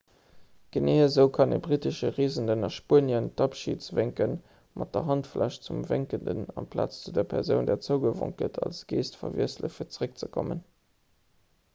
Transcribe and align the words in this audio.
genee 0.75 1.01
esou 1.07 1.25
kann 1.33 1.51
e 1.57 1.57
brittesche 1.65 2.07
reesenden 2.19 2.67
a 2.67 2.69
spuenien 2.77 3.27
en 3.35 3.43
abschidswénken 3.47 4.33
mat 4.83 4.93
der 4.97 5.05
handfläch 5.11 5.59
zum 5.67 5.83
wénkenden 5.93 6.41
amplaz 6.63 6.97
zu 7.03 7.15
der 7.19 7.29
persoun 7.37 7.69
där 7.71 7.79
zougewonk 7.91 8.37
gëtt 8.43 8.61
als 8.65 8.83
gest 8.95 9.21
verwiesselen 9.21 9.75
fir 9.77 9.91
zeréckzekommen 9.99 10.67